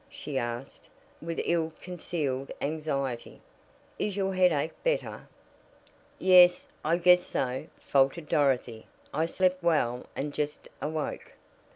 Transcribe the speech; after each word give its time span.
she 0.09 0.35
asked, 0.35 0.87
with 1.21 1.39
ill 1.45 1.71
concealed 1.79 2.51
anxiety. 2.59 3.39
"Is 3.99 4.17
your 4.17 4.33
headache 4.33 4.71
better?" 4.83 5.27
"Yes, 6.17 6.67
I 6.83 6.97
guess 6.97 7.21
so," 7.23 7.67
faltered 7.79 8.27
Dorothy. 8.27 8.87
"I 9.13 9.27
slept 9.27 9.61
well, 9.61 10.07
and 10.15 10.33
just 10.33 10.69
awoke." 10.81 11.33